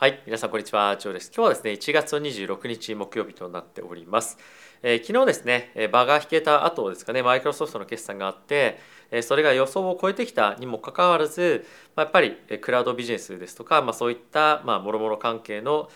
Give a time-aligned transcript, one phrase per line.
[0.00, 0.96] はい皆さんこんにちは。
[0.96, 1.32] ジョーです。
[1.34, 4.38] 今日はですね1月26日木曜日となっております、
[4.80, 8.78] えー、昨日ですね場が引けた後ですかねマイクロソフトの決算があって
[9.22, 11.66] それが予想を超えてきたにもかかわらず
[11.96, 15.90] やっぱりクラウドビジネスですとか、まあ、そういったもろもろ関係の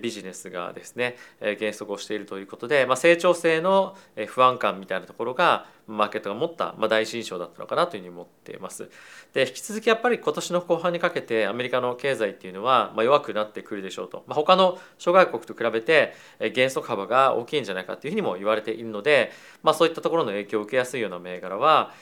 [0.00, 1.16] ビジネスがですね
[1.58, 3.96] 減速をしているということで、まあ、成長性の
[4.26, 8.90] 不安感みたいなところがマーケットが持った、まあ、第一印象だったのかなというふうに思っています。
[9.32, 16.14] で引き続きやっぱり今年の後半にかけてアメリカの経済っていうのは、まあ、弱くなってくるでしょうと、まあ、他の諸外国と比べて
[16.54, 21.92] 減速幅が大きいんじゃないかというふうにも言われているので、まあ、そういったところの影響を受けやすいような銘柄は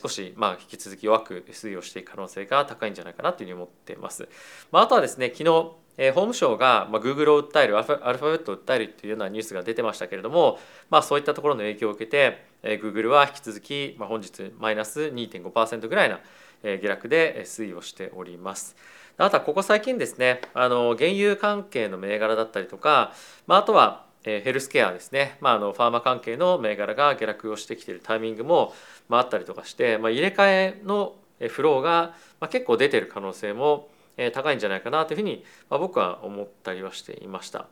[0.00, 4.28] 少しまあ引き続き弱く推移をしていく可能性が高いんじゃないかなというふうに思っています。
[4.70, 10.58] まあ、あとはですね昨日えー、法務省が、まあ、Google を訴えるアルファベットを訴えるというようなニュースが出てましたけれども、
[10.90, 16.20] まあ、そういったところの影響を受けて、えー、Google は引き続き、まあ、本日マイナス2.5%ぐらいな、
[16.62, 18.76] えー、下落で推移をしております。
[19.18, 23.12] あとはここ最近ですねあの原油関係の銘柄だったりとか、
[23.46, 28.72] まあ、あとはヘルスケアですね、まあ、あのファーマ関係の銘柄が下落をしてきているタイミングも、
[29.08, 31.14] まあ、あったりとかして、まあ、入れ替えの
[31.48, 33.88] フローが、まあ、結構出てる可能性も
[34.32, 37.66] 高いんじゃないかなというふうに僕は思ったりはしていました。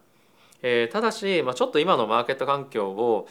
[0.93, 3.29] ただしちょっと今のマーケット環境を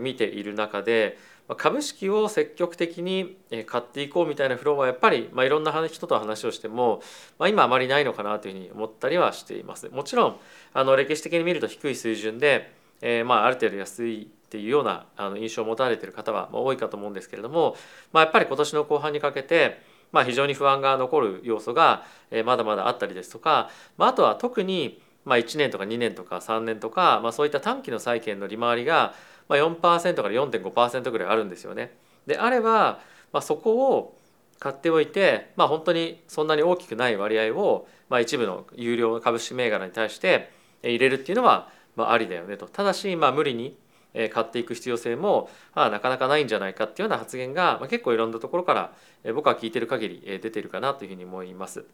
[0.00, 1.18] 見ている中で
[1.56, 7.02] 株式を積極的に買っていこうみたいなフローはやっぱり、まあ、いろんな人と話をしても、
[7.38, 9.88] まあ、今あまりないのかなというふうに思ったりはしています。
[9.88, 10.36] もちろん
[10.74, 17.76] あの歴史的に見ると低い水準で、えー、まあある程度安いっていうようなあの印象を持たれてる方は多いかと思うんですけれども、
[18.12, 19.80] まあ、やっぱり今年の後半にかけて
[20.12, 22.04] まあ、非常に不安が残る要素が
[22.44, 29.14] まだまだあったりですとか、まあ、あとは特にまあ1年とか2年とか3年とか、まあ、そういった短期の債券の利回りが
[29.48, 31.92] 4%から4.5%ぐらいあるんですよね。
[32.26, 33.00] であれば、
[33.32, 34.16] まあ、そこを
[34.58, 40.50] 買っておいて、まあ、本当にそんなに大きくない割合を、まあ、一部の有料株式銘柄に対して
[40.82, 42.66] 入れるっていうのは、まあ、ありだよねと。
[42.66, 43.76] ただし、まあ、無理に
[44.12, 48.92] 買っていく必要性も、まあ、なかなかないんじゃないかっていうような発言が、まあ、結構いろんなところから
[49.34, 51.84] 僕は聞いてる限り出てるかなというふうに思います。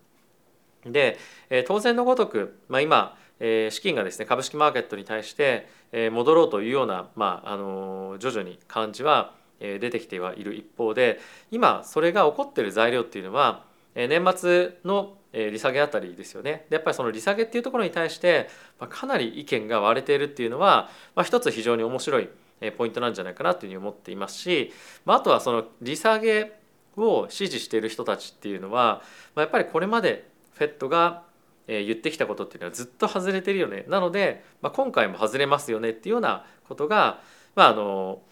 [0.84, 1.18] で
[1.66, 5.68] 当然のごとく、まあ、今資金がですね株式マーケットに対して
[6.12, 11.18] 戻ろうというような、まあ、あの徐々に感じは出てきてはいる一方で
[11.50, 13.64] 今それが起こっている材料っていうのは
[13.96, 18.48] 年末の利下げあたりですよねでやっぱりその利下げっていうところに対して
[18.88, 22.28] かなり意見が割れているっていうのは、まあ、一つ非常に面白い
[22.76, 24.72] ポイントなんじゃないかなというふうに思っていますし、
[25.04, 26.52] まあ、とはその利下げ
[26.96, 29.02] を支持している人たちっていうのは、
[29.34, 31.22] ま、やっぱりこれまで FED が
[31.66, 37.20] 言ってきたことっていうのはずっと外れてるよねなので、まあ、今回も外れますよねっていうようなことが、
[37.54, 38.22] ま、あの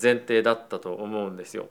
[0.00, 1.68] 前提だったと思うんですよ。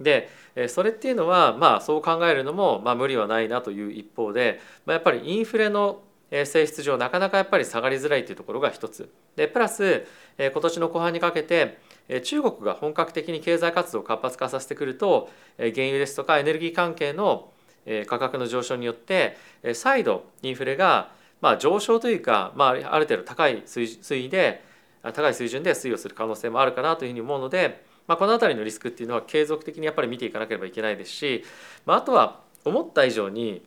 [0.00, 0.28] で
[0.68, 9.10] それっていうのはまあそう考えるのもまあ無理はないなという一方で、まあ、やっぱりインフレの性質上なかなかやっぱり下がりづらいというところが一つ。
[9.36, 10.04] でプラス
[10.38, 11.78] 今年の後半にかけて
[12.22, 17.50] 中国が本格的に経済活動を活発化させてくると原油ですとかエネルギー関係の
[18.06, 19.36] 価格の上昇によって
[19.74, 21.10] 再度インフレが
[21.40, 24.62] まあ上昇というか、まあ、ある程度高い水位で
[25.02, 31.44] 高い水準で推移をする可能性もあるかなというふうに思うのでまあ、この辺りのリスクっていうのは継続的にやっぱり見ていかなければいけないですし、
[31.86, 33.62] まあ、あとは思った以上に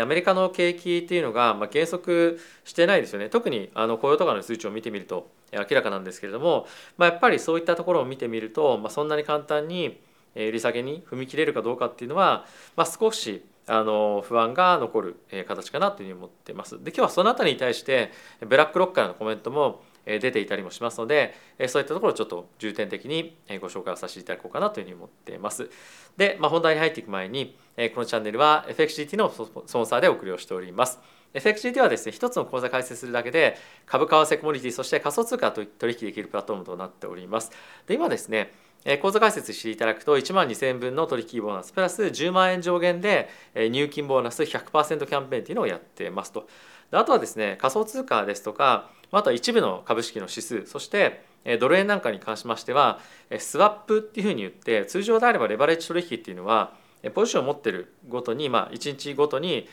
[0.00, 10.00] アメリカの景気っていうのが減速してないですよね特にあの雇用とかの数値を見てみると明らかなんですけれども、まあ、やっぱりそういったところを見てみると、まあ、そんなに簡単に
[10.34, 12.46] 利下げに踏み切れるかどうかっていうのは、
[12.76, 15.16] まあ、少しあの不安が残る
[15.46, 16.82] 形かなというふうに思っています。
[16.82, 18.10] で今日はその辺りに対して
[18.46, 21.34] ブラックロックからのコメントも出ていたりもしますので
[21.68, 25.70] そういったところをちょっと重点的にご紹介をさせていただこうかなというふうに思っています。
[26.16, 27.56] で、まあ、本題に入っていく前に
[27.94, 31.00] このチャンネルは FXGT のスポンサーでお送りをしております。
[31.34, 33.56] FXGT はですね一つの口座開設するだけで
[33.86, 37.50] 株為替コモディティそして仮想通貨と取引できるプラットフォームとなっております。
[37.86, 38.52] で今ですね
[39.00, 46.46] 口座開設していただくと1万2000円分の取引ボーナスプラス10万円上限で入金ボーナス100%キャンペーンというのをやってますと。
[46.90, 51.24] あとはですね仮想通貨ですとかあとは一部の株式の指数そして
[51.60, 53.00] ドル円なんかに関しましては
[53.38, 56.72] スワップっていうふうに言って通常であればレバレッジ取引っていうのは
[57.14, 59.68] ポジションを持ってるごとに、まあ、1日ごとに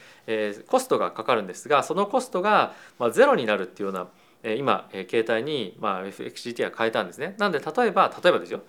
[0.68, 2.74] コストがかかるんですがそのコストが
[3.12, 4.08] ゼロになるっていうよ
[4.44, 7.36] うな今携帯に、まあ、FXGT は変えたんですね。
[7.38, 8.62] なんで例えば例えばですよ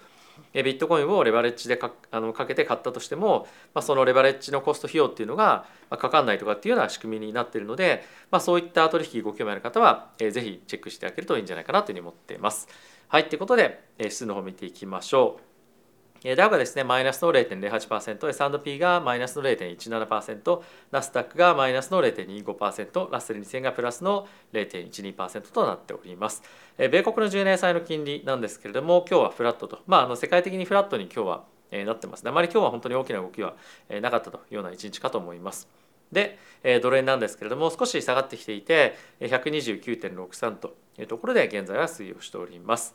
[0.55, 12.69] ビットコインをレバレッジでかあのかけて買ったとしても、まあ、そのレバレッジのコスト費用っていうのがかかんないとかっていうような仕組みになっているので、まあ、そういった取引ご興味ある方は、えー、ぜひチェックしてあげるといいんじゃないかなというふうに思っています。
[13.09, 15.52] はいということで、指数の方見ていきましょう。
[16.37, 20.61] ダウがですねマイナスの0.08%、S&P がマイナスの0.17%、
[20.93, 26.43] ナスダックがマイナスの0.25%、ラッセル2000がプラスの0.12%となっております。
[26.79, 31.45] 米国の10年債の金利なんですけれども、今日はフラットと、まあ、あの世界的にフラットに今日は
[31.85, 32.31] なってますね。
[32.31, 33.57] あまり今日は本当に大きな動きは
[34.01, 35.69] なかったというような一日かと思います。
[36.13, 36.39] で、
[36.83, 42.95] ドル円なんですけれども、少し下がってきていて、129.63というところで現在は推移をしております。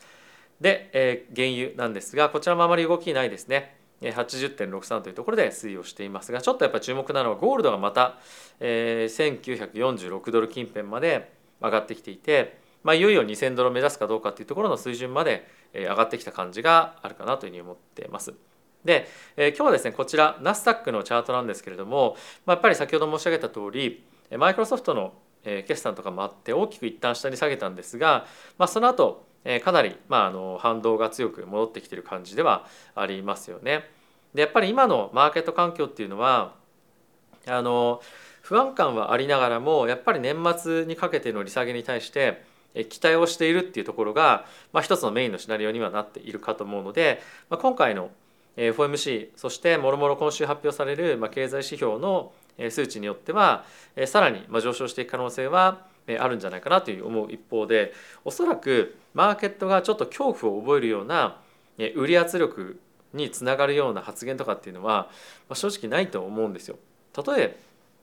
[0.61, 8.17] で、えー、原油なんですがこちらもあまり動きないですね80.63というところで推移をしていますがちょっとやっぱり注目なのはゴールドがまた、
[8.59, 18.33] えー、1946ドル近辺まで上がってきていて、まあ、いよいよ2000ドルを目指すかどうかっていうところの水準まで上がってきた感じがあるかなというふうに思っています。
[18.85, 22.15] で、えー、今日はですねこちらナスダックのチャートなんですけれども、
[22.45, 24.05] まあ、やっぱり先ほど申し上げた通り
[24.37, 25.13] マイクロソフトの
[25.43, 28.25] 決算とかもあって大きく一旦下に下げたんですが、
[28.57, 33.89] まあ、その後えかなり、まあ、あの反動が強く戻ってきてる感じではありますよね。
[34.33, 36.53] でやっぱり今のマーケット環境っていうのは
[37.47, 38.01] あの
[38.41, 42.43] 不安感はありながらもやっぱり年末にかけての利下げに対して
[42.89, 48.11] 期待をしているっていうところが、まあ、一つのメインのシナリオにはなっているかと思うので、まあ、今回の
[48.57, 52.33] FOMC そしてもろもろ今週発表される経済指標の
[52.69, 53.63] 数値によっては
[54.07, 57.93] さらに上昇していく可能性はあるんじゃないかなという思う一方で
[58.23, 61.37] おそらくマーケットがちょっと恐怖を覚えるような
[61.95, 62.79] 売り圧力
[63.13, 65.09] につながるような発言とかっていうのは
[65.53, 66.77] 正直ないと思うんですよ。
[67.25, 67.57] 例え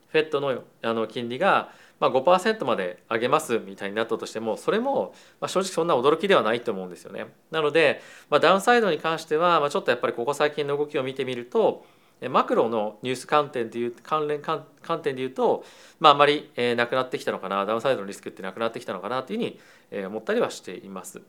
[0.08, 7.26] フェットのあの金利がま5%まで上げますみたいになったとしてもそれもま正直そんな驚きではないと思うんですよね。
[7.50, 11.84] なのでまダウンサイドに関してはちょっとやっぱりここ最近の動きを見てみると
[12.30, 14.64] マクロのニュース観点でいう関連観
[15.02, 15.64] 点でいうと、
[16.00, 21.20] まあ、あまり、えー、なくなってきたのかなダウンサイドのリスクってなくなってきたのかなというふうに、えー、思ったりはしています。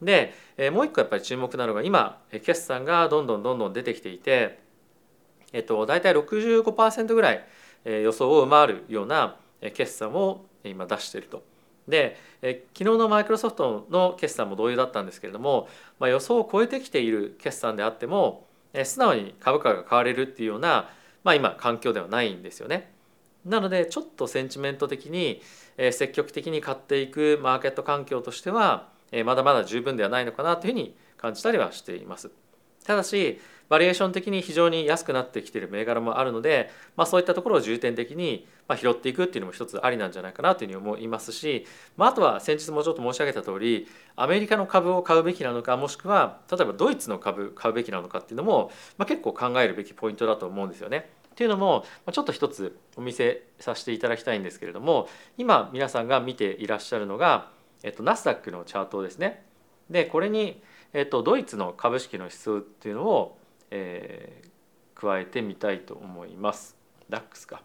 [0.00, 4.60] で、えー、もう一個やっぱり注目なのが今決算がどんどんどんどん出てきていて、
[5.52, 7.44] えっと、大体65%ぐらい、
[7.84, 9.36] えー、予想を上回るような
[9.74, 11.42] 決算を今出していると。
[11.88, 15.68] で、えー、昨日のマイクロソフトの決算も同様だったんですけれども、
[15.98, 18.46] まあ、予想を超えてきている決算であっても
[18.84, 20.90] 素直に株価が買われるっていうような、
[21.24, 22.92] まあ、今環境ではないんですよね。
[23.44, 25.40] なのでちょっとセンチメント的に
[25.92, 28.88] 積極的に買っていくマーケット環境としては
[29.24, 32.30] まだまだ十分ではないのかなというふうに感じたりはしています。
[32.84, 33.40] ただし
[33.70, 38.46] バリエーション的に非常に安くなってきている銘柄もあるので、まあ、そういったところを重点的に
[38.76, 41.64] 拾っていくっていうのも一つありなんじゃないかなというふうに思いますし、
[41.96, 43.86] まあ、あとは先日もちょっと申し上げた通り
[44.16, 51.08] アメリカの株を買うべきなのかもしくは例えばドイツの株買うべきなのかっていうのも、まあ、結構考えるべきポイントだと思うんですよね。
[51.30, 55.08] っていうのもちょっと一つお見せさせていただきたいんですけれども
[55.38, 57.50] 今皆さんが見ていらっしゃるのが、
[57.84, 59.44] えっと、ナスダックのチャートですね。
[59.88, 60.60] でこれに、
[60.92, 63.38] えっと、ドイツの株式の指数っていうのを
[63.70, 66.76] えー、加えてみたいと思います。
[67.10, 67.62] DAX か。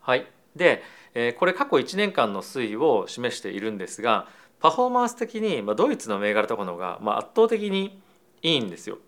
[0.00, 0.26] はい。
[0.56, 0.82] で、
[1.14, 4.28] えー、これ過去1年間の推移を示しているんですが
[4.60, 8.00] パフォーマンス的に、まあ、ドイツの銘柄とかの方が、まあ、圧倒的に
[8.42, 8.98] いいんですよ。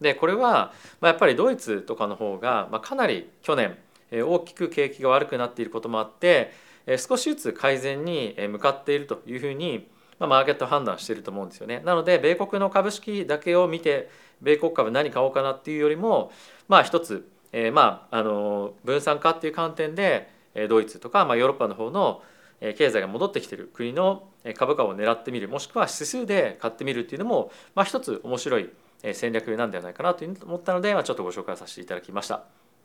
[0.00, 3.76] でこれは、まあ、やっぱりドイツとかの方が、まあ、かなり去年、
[4.10, 6.52] えー、大きく景気が悪くなっていることもあって、
[6.86, 9.88] えー、少しずつ改善に向かっているというふうに、
[10.20, 11.82] まあ、マーケット判断してると思うんですよね。
[11.84, 14.08] なので米国の株式だけを見て
[14.40, 16.30] 米国株何買おうかなっていうよりも
[16.68, 20.30] まあ一つ、えー、まああの分散化っていう観点で
[20.68, 22.22] ドイツとか、まあ、ヨーロッパの方の
[22.60, 28.68] 経済が戻ってきてる国の株価を狙ってみるもしくは指数で買ってみるっていうのも、まあ、一つ面白い
[29.12, 32.42] 戦略なんではないかなと思ったので、まあ、ちょっとご紹介させていただきました。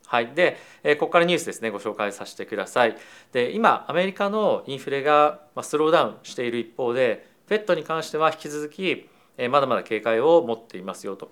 [0.08, 0.58] はい、で
[1.00, 2.96] ここからニュースですねご紹介させてください。
[3.34, 9.10] で今アメリカのインフレがスローダウンしている一方で FED に関しては引き続き
[9.50, 11.32] まだまだ警戒を持っていますよと。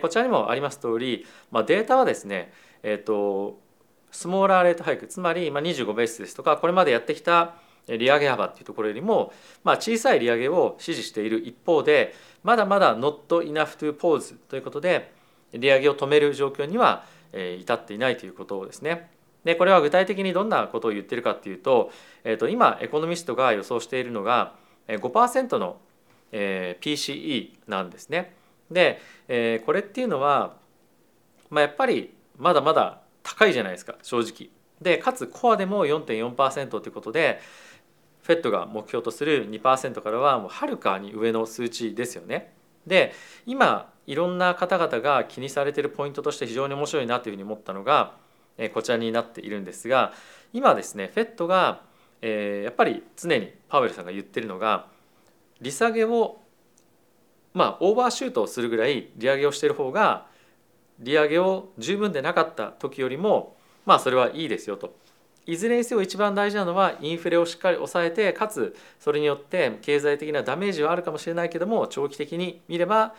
[0.00, 2.52] こちらにもあります通り、まあ、データはですね、
[2.82, 3.60] えーと、
[4.12, 7.54] スモーラーレートハイクつまり25ベースですとかこれまでやってきた
[7.88, 9.32] 利上げ幅っていうところよりも、
[9.64, 12.14] まあ、小さい利上げを支持している一方で
[12.44, 15.12] まだまだ not enough to pause ということで
[15.52, 19.10] 利上げを止める状況には至っていないということですね
[19.44, 21.90] でこれは具体的にどんなことを言ってるかっていうと,、
[22.22, 24.54] えー、と今エコノミストが予想しているのが
[24.88, 25.78] 5%の
[26.32, 28.34] PCE なんですね。
[28.70, 29.00] で、
[29.64, 30.56] これっていうのは、
[31.50, 34.50] まあ、やっぱりまだまだ高いじゃないですか正直。
[34.80, 37.40] でかつコアでも4.4%ということで
[38.26, 42.52] FED が目標とする2%からはもうはるかに上の数値ですよね。
[42.86, 43.12] で
[43.46, 48.16] 今いろんな方々が気にされてるポイントとして非常に面白いなというふうに思ったのが
[48.74, 50.12] こちらになっているんですが
[50.52, 51.82] 今ですね FED が
[52.22, 54.86] えやっぱり常にパウエルさんが言ってるのが
[55.60, 56.40] 利下げを
[57.52, 60.26] まあオーバーシュートをするぐらい利上げをしている方が
[60.98, 64.96] 利上げを十分でなかった時よりもまあそれはいいですよと。
[65.44, 73.14] いずれにせよ一番大事なのはインフレをしっかり抑えてかつそれによって経済的なダメージはあるかもしれないけども長期的に見れば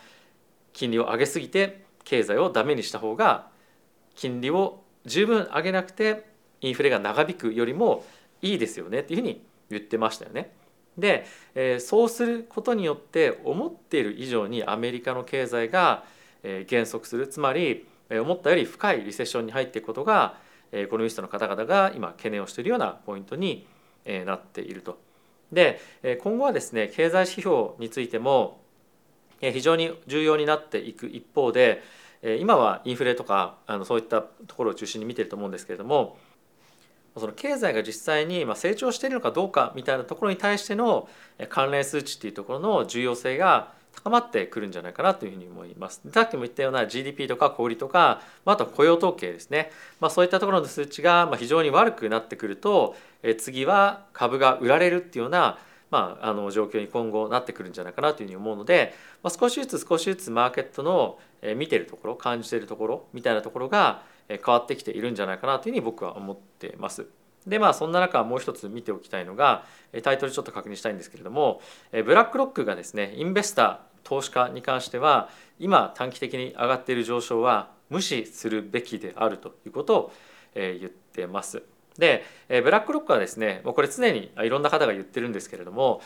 [0.71, 3.47] 金利を上げすぎて経済をダメにした方が
[4.15, 6.25] 金利を十分上げなくて
[6.61, 8.05] インフレが長引くよりも
[8.43, 10.51] いいですよねっていうふうに言ってましたよね。
[10.97, 16.03] で、えー、そうすることによって思っている以上にアメリカの経済が、
[16.43, 20.37] えー、減速するつまり、えー、思ったより深いリセッションに入っていくことが
[20.71, 23.67] エコノミストの方々が今懸念をしているようなポイントに
[24.25, 24.99] なっていると。
[25.51, 25.79] で
[26.21, 28.59] 今後はですね経済指標についても
[29.39, 31.83] 非常に重要になっていく一方で
[32.39, 36.17] 今はインフレとかあのそういったところを中心に見てると思うんですけれども
[37.17, 41.07] その経済が実際に成長しているのかどうかみたいなところに対しての
[41.49, 46.01] 関連数値っていうところの重要性が高まってくるんじゃないかなというふうに思います。
[46.11, 52.95] さっきも言ったような GDP とか小売とかあと雇用統計ですね、まあ、そういったところの数値が非常に悪くなってくると
[53.37, 55.57] 次は株が売られるっていうような
[55.93, 61.19] まあ、あの状況に今後なってくるんじゃないかなというふうに思うので、まあ、少しずつ少しずつマーケットの
[61.55, 67.05] 見てるところ感じてるところみたいなところが変わってきているんじゃないかなというふうに僕は思っています。
[67.47, 69.65] でまあそんな中もう一つ見ておきたいのが
[70.01, 71.61] タイトルちょっと確認したいんですけれども
[71.91, 80.11] ブラックロックがですねインベスター投資家に関しては今短期的に上がっている上昇は無視するべきであるということを
[80.55, 81.63] 言ってます。
[81.97, 86.01] でブラックロックはですねもうこれ常にいろんな方が言ってるんですけれども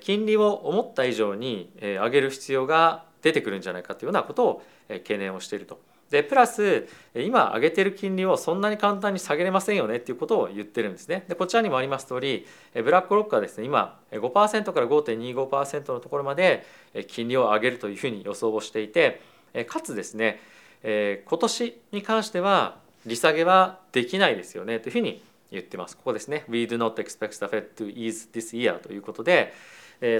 [0.00, 5.80] 金利を思った以上に上げる必要が出てくるんじゃないかというようなことを懸念をしていると。
[6.10, 11.24] でプラス今上げてる金利をそんなに簡単に下げれませんよねっていうことを言ってるんですね。
[11.28, 16.64] でこちらにもあります通りブラックロックはですね今5%から5.25%のところまで
[17.08, 19.20] 金利を上げるというふうに予想をしていて
[19.66, 20.40] かつですね
[20.82, 25.96] 今年に関しては利下げはできないですよねというふうに言ってます。
[25.96, 26.44] ここですね。
[26.48, 29.52] We do not expect the Fed to ease this year ということで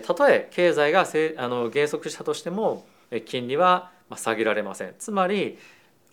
[0.06, 2.86] たとえ経済があの減速したとしても
[3.24, 4.94] 金利は下げられません。
[4.98, 5.58] つまり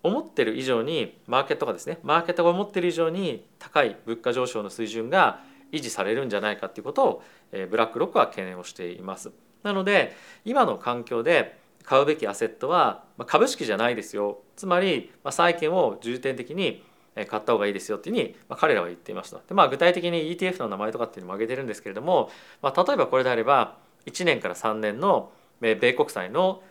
[0.03, 5.41] 思ってる以上にマーケットがですねマーケットが思ってる以上に高い物価上昇の水準が
[5.71, 7.23] 維持されるんじゃないかということを
[7.69, 9.31] ブラックロックは懸念をしています。
[9.63, 16.83] なので今の環境で買うべきアセットはまあ株式じゃないですよつまりまあ債券を重点的に
[17.15, 19.41] 買った方がいいですよっていうふうに彼らは言っていますと。
[19.47, 22.29] でまあ具体的に ETF の名前とかっていうのも挙げてるんですけれども、
[22.61, 25.31] まあ、例えばこれであれば1年から3年の
[25.61, 26.61] 米国債の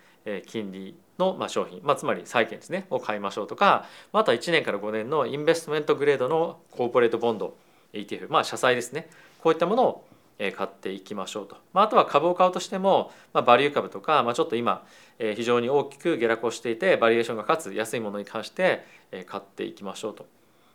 [0.46, 7.54] 金利のま商品、まあ、つまり債券ですねを買いましょうとかあとは1年から5年のインベストメントグレードのコーポレートボンド
[7.92, 9.08] ETF まあ社債ですね。
[9.42, 10.04] こういったものを
[10.38, 14.84] 買っていきましょうと、まあ、あとは株を買うとしても、まあ、バリュー株とか、まあ、ちょっと今
[15.18, 18.84] 非常に大きく下落をしていてバリエーションがかつ安いものに関して
[19.26, 20.26] 買っていきましょうと。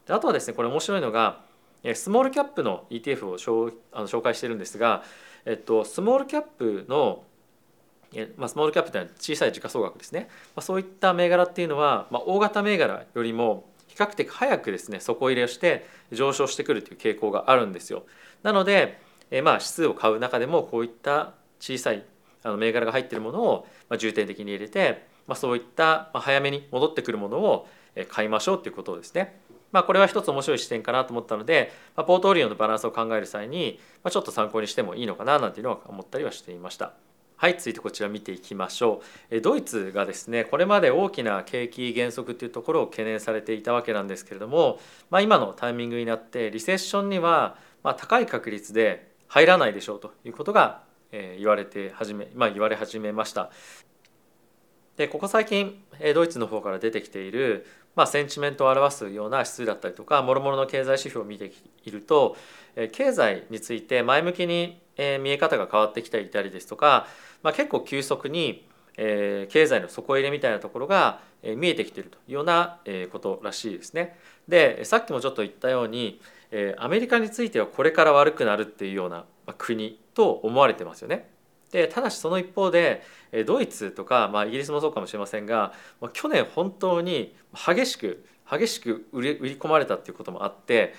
[0.06, 1.41] であとはですねこれ面白いのが
[1.96, 5.03] スモールキャップの ETF を紹介してるんですが、
[5.46, 7.24] えっと、スモールキャップの
[8.37, 18.03] まあ、スモールキャップというのは小さい時価総額ですね、まあ、そういった銘柄っていうのは、まあ、大型銘柄よりも比較的早くですね底入れをして上昇してくるという傾向があるんですよ。
[18.43, 18.99] なので、
[19.31, 22.03] えまあ指数を買う中でもこういった小さい
[22.43, 27.67] あの銘柄が入っているものを重点的に入れて、まあ、そういった早めに戻ってくるものを
[28.09, 29.39] 買いましょうということですね
[29.71, 36.93] まあ、これは一つ面白い視点かなと思ったので、まあ、ポートフォリオのバランスを考える際に、まあ、ちょっと参考にしてもいいのかななんていうのは思ったりはしていました。
[37.39, 44.79] はい続いてこちら見ていきましょうドイツがですねこれまで大きな景気減速というところを懸念されていたわけなんですけれども、
[45.12, 53.51] まあ、今のタイミングになってリセッションにはま高い確率で入らないでしょうということが言われて始め、まあ、言われ始めました。
[54.96, 55.79] でここ最近
[56.15, 61.51] ドイツの方から出てきている、まあ、センチメントを表すような指数だったりとかもろもろの経済指標を見て
[61.86, 62.36] いると
[62.94, 67.06] 経済について前向きに見え方が変わってきていたりですとか
[67.44, 68.67] まあ、結構急速に、
[68.98, 74.17] えー、経済の底入れみたいなところが、えー、見えてきているというような、えー、ことらしいですね。
[74.48, 79.25] でさっきもちょっと言ったように、えー、アメリカについてはこれから悪くなるっていうような
[79.58, 81.29] 国と思われてますよね。
[81.72, 83.03] でただしその一方で
[83.46, 85.74] ドイツとか、まあ、イギリスもそうかもしれませんが
[86.13, 90.94] 去年本当に激しく激しく売り売り込まれたっていうこともあって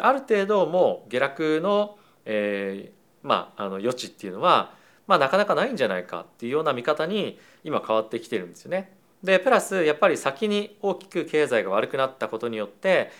[0.00, 4.72] ある程度もう下落の、えーまあ、あの余地っていうのは
[5.06, 8.92] まあ、なかなかないんじゃないかっていうような見方に今変わってきてるんですよね。
[9.24, 13.10] でプラスやっぱり先に大きく経済が悪くなったことによって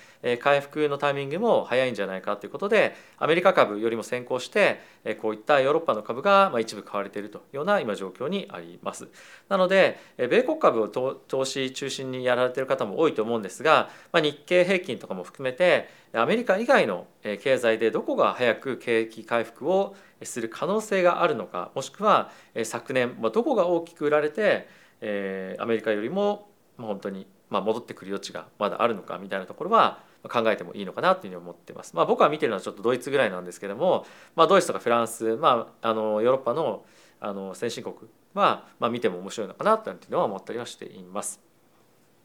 [0.40, 4.80] 回復のタイミングも早いんじゃないかということでアメリカ株よりも先行して
[5.20, 9.08] こういったヨーロッパの株が一部買われているというような今状況にあります。
[9.48, 22.30] なので米国株を投資中心にやられている方も多いと思うんですが日経平均とかも含めてアメリカ以外の経済でどこが早く景気回復をする可能性があるのかもしくは
[22.62, 31.94] 昨年どこが大きく売られてえアメリカよりもま本当にま戻ってくる余地がまだあるのかみたいなところは考えてもいいのかなというふうに思ってます。
[31.94, 36.84] まあ、僕は見てるのはちょっとドイツぐらいなんですけども、まあ、ドイツとかフランス、まあ、あのヨーロッパの
[37.20, 37.94] あの先進国
[38.34, 41.40] は、まあ、見ても面白いのかなというのは思ったりはしています。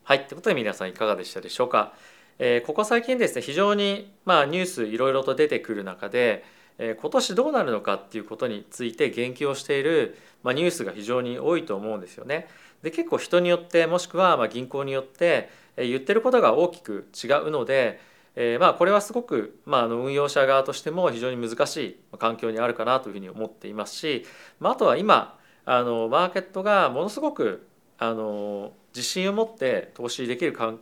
[0.04, 1.94] はい、ということで皆さんいかがでしたでしょうか。
[2.38, 6.44] えー、ここ最近ですね非常に、まあ、ニュースいろいろと出てくる中で、
[6.80, 12.48] 今年どうなるのかっていうことについて言及をしている、ま、ニュースが非常に多いと思うんですよね。
[12.82, 18.00] で結構人によってもしくはま銀行によって言ってることが大きく違うので、
[18.36, 24.26] え、まあこれはすごく、まあ、の運用者側としても非常に難しい環境にあるかなというふうに思っていますし、
[24.60, 27.68] まあ、とは今あのマーケットがものすごく
[27.98, 30.80] あの自信を持って投資できる環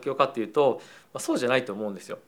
[0.00, 0.82] 境かっていうと、
[1.14, 2.18] ま、そうじゃないと思うんですよ。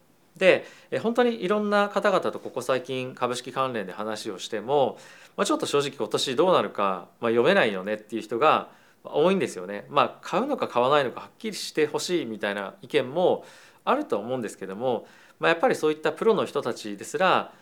[0.40, 0.64] で
[1.02, 4.98] 本当にいろんな方々とここ最近株式関連で話をしても、
[5.36, 8.70] まあ、ちょっと正直今年どうなるか、まあ、読めないよねっていう人が
[9.04, 9.86] 多いんですよね。
[9.90, 13.44] まあ買うのか買わないのかはっきりしてほしいみたいな意見も
[13.84, 15.06] あると思うんですけども、
[15.38, 17.52] まあ、やっぱりそういったプロの人たちですら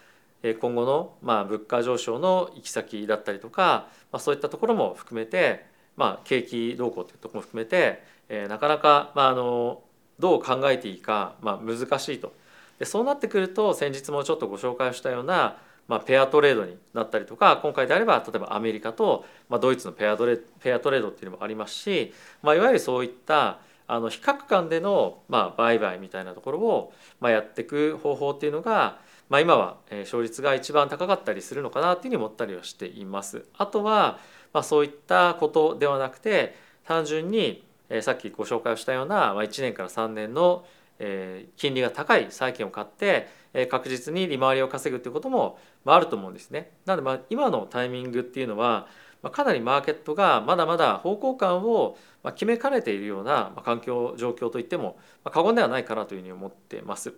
[0.61, 5.67] 今後のまあ物価上昇の行き先だったりとか、まあ、そういったところも含めて、
[5.97, 9.83] まあ、景気動向というところも含めて、えー、なかなか、まあ、あの
[10.21, 12.33] どう考えていいか、まあ、難しいと。
[12.79, 15.59] でそうなってくると先日もちょっとご紹介したような
[15.89, 28.99] まあ、ペアトレードになったりとか今回であれば例えばアメリカと、まあ、ドイツのペアトレペアトレードっていうのもありますし、まあ、いわゆるそういったあの比較間での、まあ、売買みたいなところを、まあ、やっていく方法っていうのが、
[29.31, 33.47] まあ、今は勝率が一番高かったりするのかなっていうふうに思ったりはしています。
[33.57, 34.19] あとは、
[34.53, 36.55] まあ、そういったことではなくて
[36.85, 37.65] 単純に
[38.03, 40.67] さっきご紹介をしたような、まあ、1年から3年の
[40.99, 46.73] え金利が高い債券を買ってえ確実に利回りを稼ぐということもまあると思うんですね。
[46.87, 48.87] なのでまあ今のタイミングっていうのは
[49.23, 51.97] まかなりマーケットがまだまだ方向感を
[52.35, 57.15] 決めかねているような環境状況といっても過言ではないかなというふうに思ってます。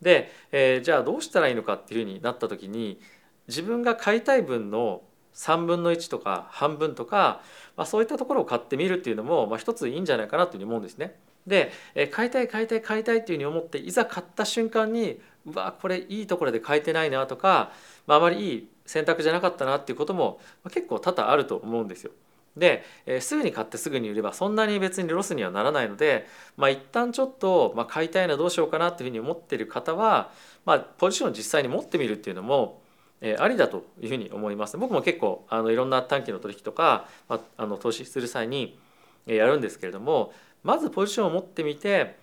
[0.00, 3.00] で、えー、じゃあどうしたらいいのかっていうふうになった時に
[3.48, 5.02] 自分が買いたい分の
[5.34, 7.42] 3分の1とか半分とか、
[7.76, 11.18] まあ、そういったところを買ってみるっていうのも、まあ、一ついいんじゃないかなというふうに思うんですね。
[11.48, 11.72] で
[12.12, 17.72] 買いたい買いたい買いたいっていうふうに思っていざ買った瞬間にうわこれいいところで買えてないなとか、
[18.06, 22.12] まあ、あまりいい選択じゃなかったなっていうことも結構多々あると思うんですよ。
[22.56, 30.32] で、え、すぐに買ってすぐに売ればそんなに別にロスにはならないので、まあ、一旦ちょっと、まあ、買いたいなどうしようかなっていうふうに思っている方は、
[30.64, 32.82] まあ、ポジションを実際に持ってみるっていうのも、
[33.20, 34.76] え、ありだというふうに思います。
[34.76, 38.78] 僕も結構あのいろんな短期の取引とか、まあ、あの投資する際に
[39.26, 42.16] やるんですけれどもまずポジションを持ってみて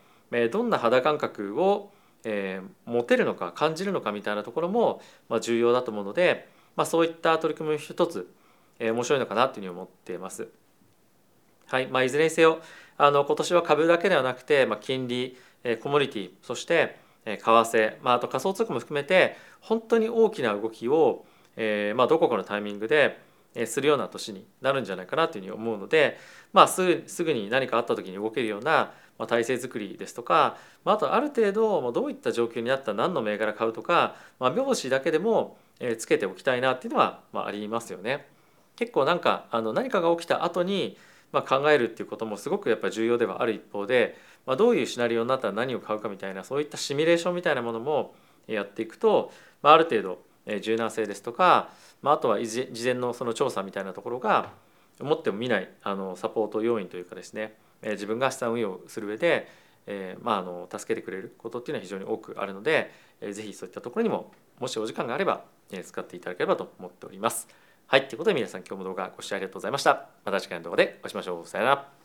[0.51, 1.91] どんな肌感覚を
[2.85, 5.01] 持てるのか感じるのかみたいなところも
[5.41, 8.29] 重要だと思うので、まあ、そういった取り組み一つ
[8.79, 10.47] 面白いのかなというふうに思っています。
[11.67, 12.59] はいまあ、いずれにせよ
[12.97, 15.37] あの今年は株だけではなくて、まあ、金利
[15.81, 23.19] コモディティそして為替、まあ、あと仮想通貨も含めて本当に大きな動きを、えーまあ、どこかのタイミングで
[23.65, 26.17] するような年になるんじゃないかなというふうに思うので、
[26.51, 28.91] まあ、すぐすぐに何かあった時に動けるような
[29.27, 35.57] 体制づくりですとかまああとある程度どういった状況になったら何の銘柄買うとか、まあ、目星だけでも
[35.97, 38.27] つけておきたいなっていうのはまありますよね。
[38.75, 40.97] 結構なんかあの何かが起きた後に
[41.31, 48.13] まあ考えるっていうこともすごくやっぱ重要ではある一方で、まあ、どういうシナリオになったら何を買うかみたいなそういったシミュレーションみたいなものも
[48.47, 50.19] やっていくと、まあ、ある程度
[50.61, 51.69] 柔軟性ですとか、
[52.01, 54.51] まあ、あとは事前のその調査みたいなところが
[54.99, 59.47] 思っても見ないあのサポート要員というかですね自分が資産運用する上で、
[59.85, 67.47] え、まあ、あの助けてくれることっていうのは非常に多くあるので、えー、ぜひそういったところにももしお時間があれば、え、使っていただければと思っております。
[67.87, 70.07] はい、ということで皆さん今日も動画ご視聴ありがとうございました。
[70.23, 71.47] また次回の動画でお会いしましょう。
[71.47, 72.04] さよなら。